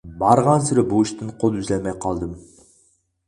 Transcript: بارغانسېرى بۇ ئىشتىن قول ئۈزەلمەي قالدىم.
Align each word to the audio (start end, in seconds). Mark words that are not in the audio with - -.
بارغانسېرى 0.21 0.83
بۇ 0.93 1.01
ئىشتىن 1.05 1.29
قول 1.43 1.59
ئۈزەلمەي 1.63 1.97
قالدىم. 2.07 2.31